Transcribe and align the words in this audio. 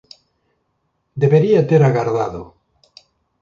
Debería 1.21 1.67
ter 1.69 1.81
agardado. 1.83 2.43